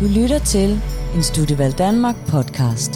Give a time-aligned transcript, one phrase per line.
[0.00, 0.80] Du lytter til
[1.14, 2.94] en Studievalg Danmark podcast.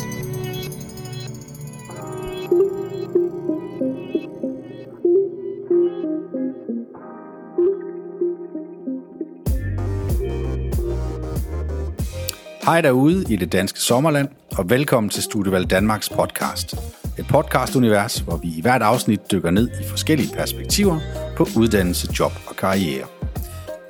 [12.65, 14.29] Hej derude i det danske sommerland,
[14.59, 16.75] og velkommen til Studievalg Danmarks podcast.
[17.19, 20.99] Et podcastunivers, hvor vi i hvert afsnit dykker ned i forskellige perspektiver
[21.37, 23.18] på uddannelse, job og karriere.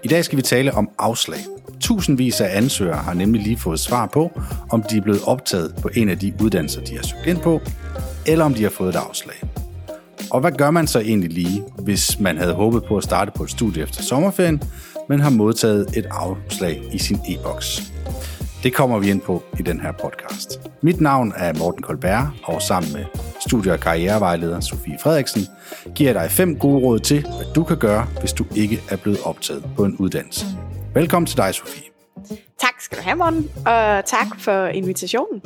[0.05, 1.39] I dag skal vi tale om afslag.
[1.81, 4.41] Tusindvis af ansøgere har nemlig lige fået svar på,
[4.71, 7.61] om de er blevet optaget på en af de uddannelser, de har søgt ind på,
[8.27, 9.37] eller om de har fået et afslag.
[10.31, 13.43] Og hvad gør man så egentlig lige, hvis man havde håbet på at starte på
[13.43, 14.63] et studie efter sommerferien,
[15.09, 17.93] men har modtaget et afslag i sin e-boks?
[18.63, 20.61] Det kommer vi ind på i den her podcast.
[20.83, 23.05] Mit navn er Morten Kolberg, og sammen med
[23.49, 25.43] studie- og karrierevejleder Sofie Frederiksen,
[25.95, 29.19] giver dig fem gode råd til, hvad du kan gøre, hvis du ikke er blevet
[29.25, 30.47] optaget på en uddannelse.
[30.95, 31.83] Velkommen til dig, Sofie.
[32.59, 35.43] Tak skal du have, Morten, og tak for invitationen.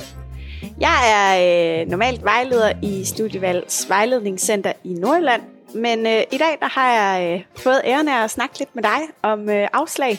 [0.81, 5.43] Jeg er øh, normalt vejleder i Studievalgs Vejledningscenter i Nordjylland,
[5.75, 8.83] men øh, i dag der har jeg øh, fået æren af at snakke lidt med
[8.83, 10.19] dig om øh, afslag.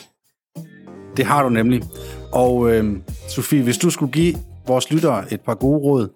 [1.16, 1.82] Det har du nemlig.
[2.32, 2.96] Og øh,
[3.28, 4.34] Sofie, hvis du skulle give
[4.66, 6.08] vores lyttere et par gode råd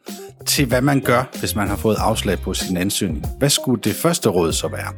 [0.49, 3.95] til, hvad man gør, hvis man har fået afslag på sin ansøgning, hvad skulle det
[3.95, 4.93] første råd så være?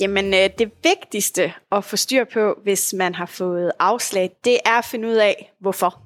[0.00, 4.78] Jamen, øh, det vigtigste at få styr på, hvis man har fået afslag, det er
[4.78, 6.02] at finde ud af, hvorfor.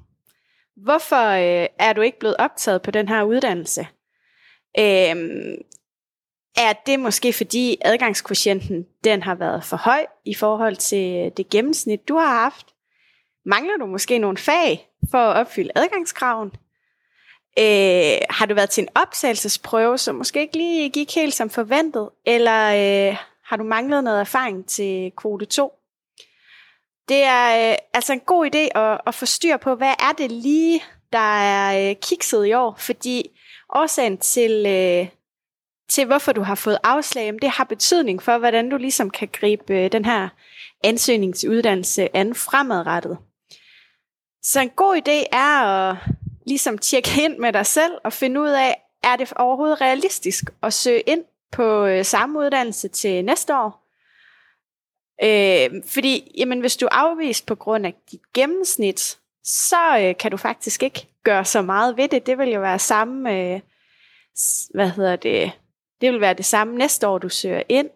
[0.83, 3.87] Hvorfor øh, er du ikke blevet optaget på den her uddannelse?
[4.79, 5.55] Øhm,
[6.57, 11.49] er det måske fordi adgangskvotienten den har været for høj i forhold til øh, det
[11.49, 12.65] gennemsnit, du har haft?
[13.45, 16.51] Mangler du måske nogle fag for at opfylde adgangskraven?
[17.59, 22.09] Øh, har du været til en optagelsesprøve, som måske ikke lige gik helt som forventet?
[22.25, 25.73] Eller øh, har du manglet noget erfaring til kvote 2?
[27.09, 30.31] Det er øh, altså en god idé at, at få styr på, hvad er det
[30.31, 32.75] lige, der er øh, kikset i år?
[32.79, 33.29] Fordi
[33.75, 35.07] årsagen til, øh,
[35.89, 39.73] til, hvorfor du har fået afslag, det har betydning for, hvordan du ligesom kan gribe
[39.73, 40.29] øh, den her
[40.83, 43.17] ansøgning til uddannelse an fremadrettet.
[44.43, 45.97] Så en god idé er at
[46.47, 50.73] ligesom tjekke ind med dig selv og finde ud af, er det overhovedet realistisk at
[50.73, 53.83] søge ind på øh, samme uddannelse til næste år?
[55.23, 60.31] Øh, fordi jamen, hvis du er afvist på grund af dit gennemsnit, så øh, kan
[60.31, 62.25] du faktisk ikke gøre så meget ved det.
[62.25, 63.59] Det vil jo være samme, øh,
[64.73, 65.51] hvad hedder det,
[66.01, 67.89] det vil være det samme næste år, du søger ind.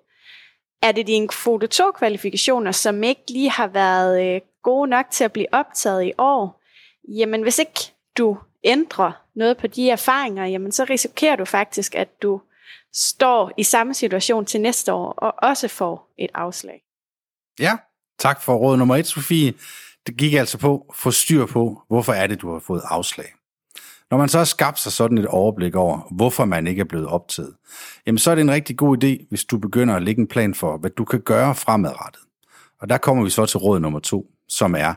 [0.82, 5.24] Er det dine kvote 2 kvalifikationer, som ikke lige har været øh, gode nok til
[5.24, 6.62] at blive optaget i år,
[7.08, 12.22] jamen hvis ikke du ændrer noget på de erfaringer, jamen så risikerer du faktisk, at
[12.22, 12.42] du
[12.94, 16.84] står i samme situation til næste år, og også får et afslag.
[17.60, 17.78] Ja,
[18.20, 19.54] tak for råd nummer et, Sofie.
[20.08, 23.34] Det gik altså på at få styr på, hvorfor er det, du har fået afslag.
[24.12, 27.08] Når man så har skabt sig sådan et overblik over, hvorfor man ikke er blevet
[27.08, 27.56] optaget,
[28.06, 30.56] jamen så er det en rigtig god idé, hvis du begynder at lægge en plan
[30.56, 32.22] for, hvad du kan gøre fremadrettet.
[32.82, 34.94] Og der kommer vi så til råd nummer to, som er,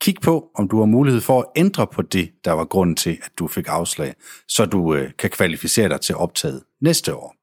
[0.00, 3.18] kig på, om du har mulighed for at ændre på det, der var grunden til,
[3.22, 4.14] at du fik afslag,
[4.48, 7.34] så du øh, kan kvalificere dig til optaget næste år.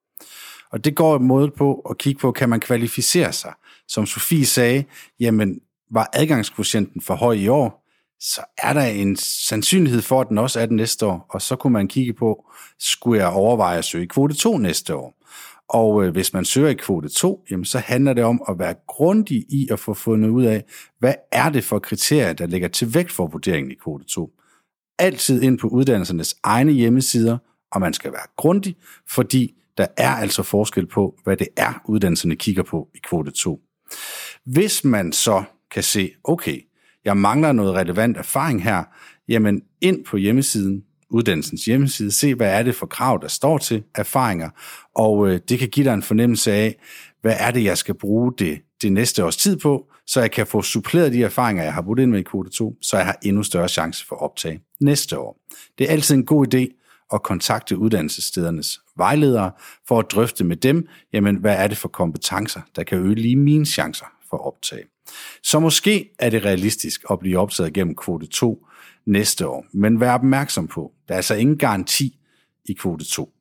[0.72, 3.54] Og det går måde på at kigge på, kan man kvalificere sig?
[3.88, 4.84] Som Sofie sagde,
[5.20, 5.60] jamen
[5.92, 7.86] var adgangskvotienten for høj i år,
[8.20, 11.56] så er der en sandsynlighed for, at den også er den næste år, og så
[11.56, 15.25] kunne man kigge på, skulle jeg overveje at søge kvote 2 næste år?
[15.70, 18.76] Og øh, hvis man søger i kvote 2, jamen, så handler det om at være
[18.88, 20.64] grundig i at få fundet ud af,
[21.00, 24.32] hvad er det for kriterier, der ligger til vægt for vurderingen i kvote 2.
[25.00, 27.38] Altid ind på uddannelsernes egne hjemmesider,
[27.72, 28.76] og man skal være grundig,
[29.10, 33.62] fordi der er altså forskel på, hvad det er, uddannelserne kigger på i kvote 2.
[34.46, 36.62] Hvis man så kan se, okay,
[37.06, 38.84] jeg mangler noget relevant erfaring her,
[39.28, 43.84] jamen ind på hjemmesiden, uddannelsens hjemmeside, se hvad er det for krav, der står til
[43.96, 44.50] erfaringer,
[44.96, 46.76] og øh, det kan give dig en fornemmelse af,
[47.22, 50.48] hvad er det, jeg skal bruge det, det næste års tid på, så jeg kan
[50.48, 53.18] få suppleret de erfaringer, jeg har brugt ind med i kvote 2, så jeg har
[53.24, 55.38] endnu større chance for optag næste år.
[55.78, 56.82] Det er altid en god idé
[57.14, 59.52] at kontakte uddannelsesstedernes vejledere
[59.88, 63.36] for at drøfte med dem, jamen hvad er det for kompetencer, der kan øge lige
[63.36, 64.84] mine chancer for optag.
[65.44, 68.68] Så måske er det realistisk at blive optaget gennem kvote 2
[69.06, 72.20] næste år, men vær opmærksom på, der er altså ingen garanti
[72.66, 73.32] i kvote 2.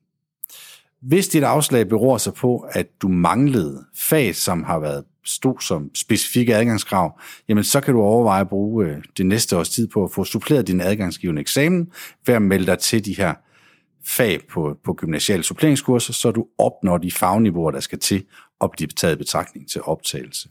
[1.01, 5.91] Hvis dit afslag beror sig på, at du manglede fag, som har været stod som
[5.95, 7.19] specifikke adgangskrav,
[7.49, 10.23] jamen så kan du overveje at bruge øh, det næste års tid på at få
[10.23, 11.91] suppleret din adgangsgivende eksamen
[12.25, 13.33] ved at melde dig til de her
[14.05, 18.25] fag på, på gymnasiale suppleringskurser, så du opnår de fagniveauer, der skal til
[18.61, 20.49] at blive taget betragtning til optagelse.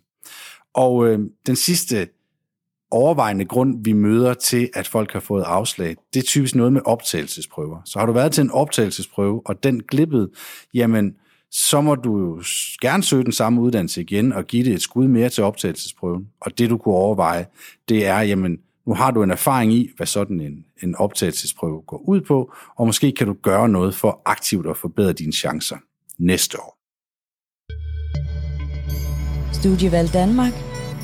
[0.75, 2.09] Og øh, den sidste
[2.91, 6.81] overvejende grund, vi møder til, at folk har fået afslag, det er typisk noget med
[6.85, 7.81] optagelsesprøver.
[7.85, 10.31] Så har du været til en optagelsesprøve, og den glippede,
[10.75, 11.15] jamen,
[11.51, 12.43] så må du jo
[12.81, 16.29] gerne søge den samme uddannelse igen og give det et skud mere til optagelsesprøven.
[16.41, 17.47] Og det du kunne overveje,
[17.89, 22.09] det er, jamen, nu har du en erfaring i, hvad sådan en, en optagelsesprøve går
[22.09, 25.77] ud på, og måske kan du gøre noget for aktivt at forbedre dine chancer
[26.19, 26.84] næste år.
[29.61, 30.53] Studievalg Danmark.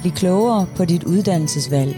[0.01, 1.95] Bliv klogere på dit uddannelsesvalg.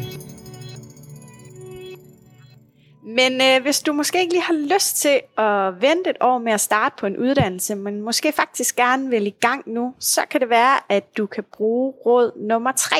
[3.04, 6.52] Men øh, hvis du måske ikke lige har lyst til at vente et år med
[6.52, 10.40] at starte på en uddannelse, men måske faktisk gerne vil i gang nu, så kan
[10.40, 12.96] det være, at du kan bruge råd nummer 3.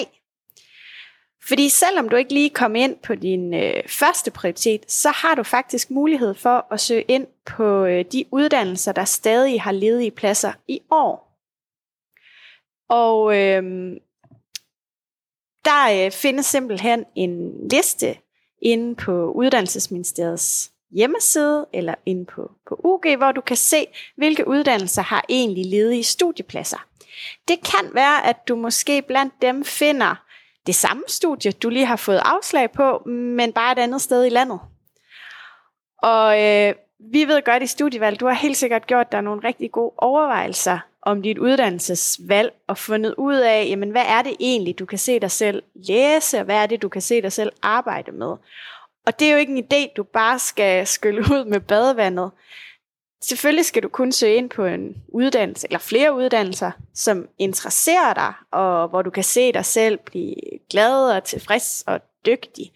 [1.48, 5.42] Fordi selvom du ikke lige kom ind på din øh, første prioritet, så har du
[5.42, 10.52] faktisk mulighed for at søge ind på øh, de uddannelser, der stadig har ledige pladser
[10.68, 11.31] i år.
[12.92, 13.62] Og øh,
[15.64, 18.16] der øh, findes simpelthen en liste
[18.62, 23.86] inde på Uddannelsesministeriets hjemmeside eller inde på, på UG, hvor du kan se,
[24.16, 26.86] hvilke uddannelser har egentlig ledige studiepladser.
[27.48, 30.24] Det kan være, at du måske blandt dem finder
[30.66, 34.28] det samme studie, du lige har fået afslag på, men bare et andet sted i
[34.28, 34.60] landet.
[36.02, 36.74] Og øh,
[37.12, 40.78] vi ved godt i studievalg, du har helt sikkert gjort dig nogle rigtig gode overvejelser
[41.02, 45.20] om dit uddannelsesvalg og fundet ud af, jamen, hvad er det egentlig, du kan se
[45.20, 48.36] dig selv læse, og hvad er det, du kan se dig selv arbejde med.
[49.06, 52.30] Og det er jo ikke en idé, du bare skal skylle ud med badevandet.
[53.22, 58.32] Selvfølgelig skal du kun søge ind på en uddannelse, eller flere uddannelser, som interesserer dig,
[58.52, 60.34] og hvor du kan se dig selv blive
[60.70, 62.72] glad og tilfreds og dygtig.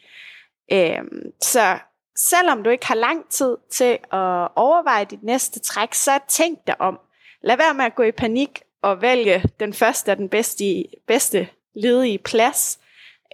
[0.72, 1.78] Øhm, så
[2.16, 6.80] selvom du ikke har lang tid til at overveje dit næste træk, så tænk dig
[6.80, 6.98] om.
[7.46, 8.48] Lad være med at gå i panik
[8.82, 12.78] og vælge den første og den bedste, bedste ledige plads.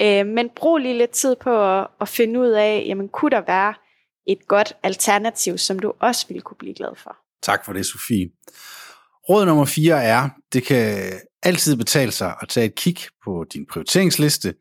[0.02, 3.42] Øh, men brug lige lidt tid på at, at finde ud af, jamen kunne der
[3.46, 3.74] være
[4.26, 7.16] et godt alternativ, som du også ville kunne blive glad for.
[7.42, 8.30] Tak for det, Sofie.
[9.28, 11.12] Råd nummer 4 er, det kan
[11.42, 14.54] altid betale sig at tage et kig på din prioriteringsliste,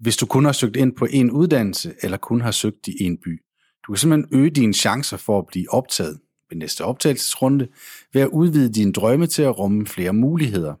[0.00, 3.18] hvis du kun har søgt ind på en uddannelse, eller kun har søgt i en
[3.24, 3.42] by.
[3.86, 6.18] Du kan simpelthen øge dine chancer for at blive optaget
[6.50, 7.68] ved næste optagelsesrunde
[8.12, 10.74] ved at udvide dine drømme til at rumme flere muligheder.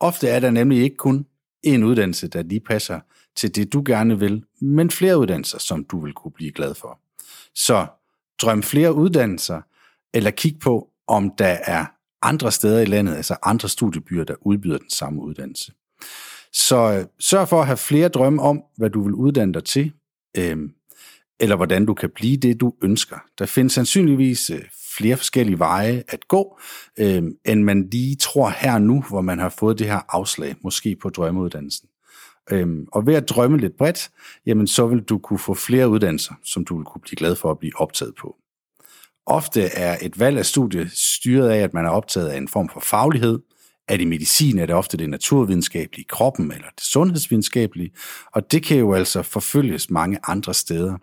[0.00, 1.26] Ofte er der nemlig ikke kun
[1.62, 3.00] en uddannelse, der lige passer
[3.36, 7.00] til det, du gerne vil, men flere uddannelser, som du vil kunne blive glad for.
[7.54, 7.86] Så
[8.42, 9.60] drøm flere uddannelser,
[10.14, 11.86] eller kig på, om der er
[12.22, 15.72] andre steder i landet, altså andre studiebyer, der udbyder den samme uddannelse.
[16.52, 19.92] Så øh, sørg for at have flere drømme om, hvad du vil uddanne dig til,
[20.38, 20.56] øh,
[21.40, 23.16] eller hvordan du kan blive det, du ønsker.
[23.38, 24.62] Der findes sandsynligvis øh,
[24.96, 26.58] flere forskellige veje at gå,
[26.98, 30.96] øh, end man lige tror her nu, hvor man har fået det her afslag, måske
[31.02, 31.88] på drømmeuddannelsen.
[32.50, 34.10] Øhm, og ved at drømme lidt bredt,
[34.46, 37.50] jamen så vil du kunne få flere uddannelser, som du vil kunne blive glad for
[37.50, 38.36] at blive optaget på.
[39.26, 42.68] Ofte er et valg af studie styret af, at man er optaget af en form
[42.68, 43.38] for faglighed.
[43.88, 47.90] Er det medicin, er det ofte det naturvidenskabelige kroppen eller det sundhedsvidenskabelige,
[48.32, 50.96] og det kan jo altså forfølges mange andre steder.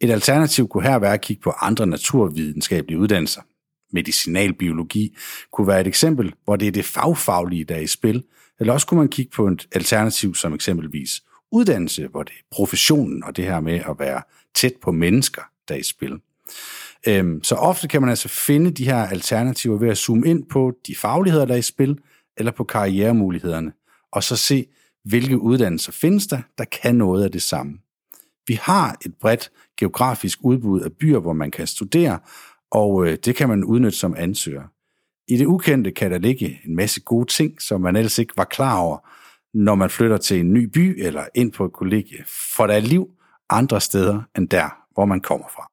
[0.00, 3.40] Et alternativ kunne her være at kigge på andre naturvidenskabelige uddannelser.
[3.92, 5.16] Medicinalbiologi
[5.52, 8.24] kunne være et eksempel, hvor det er det fagfaglige, der er i spil,
[8.60, 11.22] eller også kunne man kigge på et alternativ som eksempelvis
[11.52, 14.22] uddannelse, hvor det er professionen og det her med at være
[14.54, 16.20] tæt på mennesker, der er i spil.
[17.06, 20.72] Øhm, så ofte kan man altså finde de her alternativer ved at zoome ind på
[20.86, 21.98] de fagligheder, der er i spil,
[22.36, 23.72] eller på karrieremulighederne,
[24.12, 24.66] og så se,
[25.04, 27.78] hvilke uddannelser findes der, der kan noget af det samme.
[28.48, 32.18] Vi har et bredt geografisk udbud af byer, hvor man kan studere,
[32.70, 34.62] og øh, det kan man udnytte som ansøger.
[35.28, 38.44] I det ukendte kan der ligge en masse gode ting, som man ellers ikke var
[38.44, 38.98] klar over,
[39.54, 42.24] når man flytter til en ny by eller ind på et kollegie,
[42.56, 43.08] for der er liv
[43.50, 45.70] andre steder end der, hvor man kommer fra.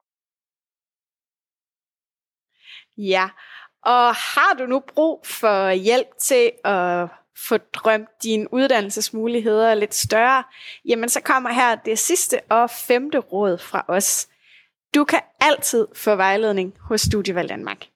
[2.96, 3.28] Ja,
[3.82, 10.44] og har du nu brug for hjælp til at få drømt dine uddannelsesmuligheder lidt større,
[10.84, 14.28] jamen så kommer her det sidste og femte råd fra os.
[14.94, 17.86] Du kan altid få vejledning hos Studievalg Danmark.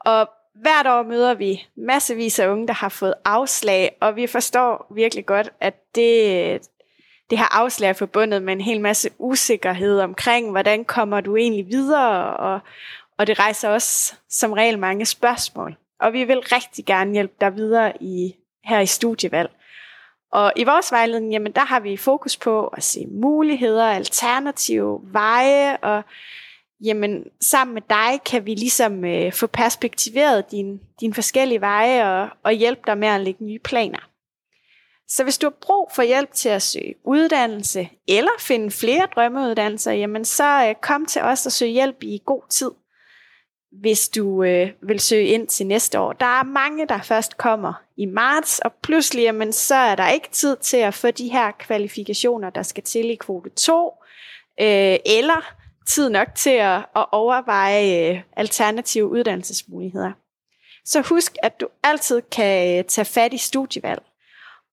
[0.00, 4.86] Og hvert år møder vi massevis af unge, der har fået afslag, og vi forstår
[4.94, 6.60] virkelig godt, at det,
[7.30, 11.66] det her afslag er forbundet med en hel masse usikkerhed omkring, hvordan kommer du egentlig
[11.66, 12.60] videre, og,
[13.18, 15.76] og det rejser også som regel mange spørgsmål.
[16.00, 19.50] Og vi vil rigtig gerne hjælpe dig videre i, her i studievalg.
[20.32, 25.76] Og i vores vejledning, jamen der har vi fokus på at se muligheder, alternative veje,
[25.76, 26.02] og
[26.84, 32.28] jamen sammen med dig kan vi ligesom øh, få perspektiveret dine din forskellige veje og,
[32.42, 34.08] og hjælpe dig med at lægge nye planer.
[35.08, 39.92] Så hvis du har brug for hjælp til at søge uddannelse, eller finde flere drømmeuddannelser,
[39.92, 42.70] jamen så øh, kom til os og søg hjælp i god tid,
[43.80, 46.12] hvis du øh, vil søge ind til næste år.
[46.12, 50.28] Der er mange, der først kommer i marts, og pludselig jamen, så er der ikke
[50.30, 53.94] tid til at få de her kvalifikationer, der skal til i kvote 2,
[54.60, 55.54] øh, eller
[55.88, 60.12] tid nok til at, at overveje øh, alternative uddannelsesmuligheder.
[60.84, 64.02] Så husk, at du altid kan øh, tage fat i studievalg.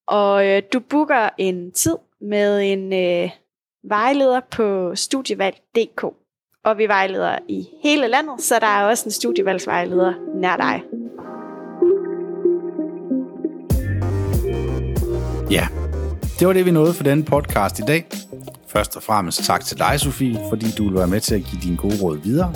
[0.07, 3.29] Og øh, du booker en tid med en øh,
[3.83, 6.05] vejleder på studievalg.dk.
[6.65, 10.81] Og vi vejleder i hele landet, så der er også en studievalgsvejleder nær dig.
[15.51, 15.67] Ja,
[16.39, 18.05] det var det, vi nåede for denne podcast i dag.
[18.67, 21.61] Først og fremmest tak til dig, Sofie, fordi du vil være med til at give
[21.61, 22.53] dine gode råd videre.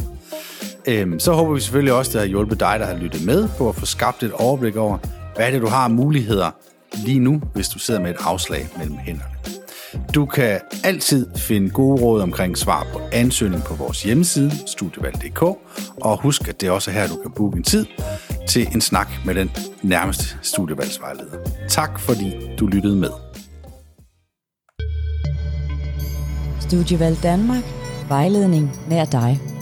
[0.88, 3.48] Øhm, så håber vi selvfølgelig også, at det har hjulpet dig, der har lyttet med,
[3.58, 4.98] på at få skabt et overblik over,
[5.36, 6.52] hvad er det, du har af muligheder
[7.06, 9.33] lige nu, hvis du sidder med et afslag mellem hænderne.
[10.14, 15.42] Du kan altid finde gode råd omkring svar på ansøgning på vores hjemmeside, studievalg.dk,
[16.02, 17.86] og husk, at det er også her, du kan booke en tid
[18.48, 19.52] til en snak med den
[19.82, 21.38] nærmeste studievalgsvejleder.
[21.70, 23.10] Tak fordi du lyttede med.
[26.60, 27.64] Studievalg Danmark.
[28.10, 29.53] Vejledning nær dig.